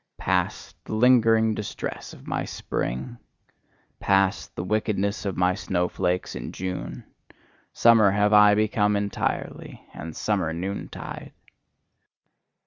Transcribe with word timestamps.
Past, 0.17 0.75
the 0.85 0.95
lingering 0.95 1.53
distress 1.53 2.11
of 2.11 2.25
my 2.25 2.43
spring! 2.43 3.19
Past, 3.99 4.55
the 4.55 4.63
wickedness 4.63 5.25
of 5.25 5.37
my 5.37 5.53
snowflakes 5.53 6.35
in 6.35 6.51
June! 6.51 7.03
Summer 7.71 8.09
have 8.09 8.33
I 8.33 8.55
become 8.55 8.95
entirely, 8.95 9.85
and 9.93 10.15
summer 10.15 10.53
noontide! 10.53 11.33